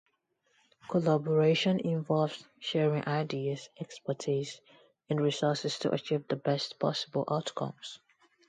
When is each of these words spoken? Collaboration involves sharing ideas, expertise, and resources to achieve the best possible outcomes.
Collaboration 0.89 1.79
involves 1.79 2.43
sharing 2.59 3.07
ideas, 3.07 3.69
expertise, 3.79 4.59
and 5.11 5.21
resources 5.21 5.77
to 5.77 5.91
achieve 5.91 6.27
the 6.27 6.35
best 6.35 6.79
possible 6.79 7.23
outcomes. 7.29 7.99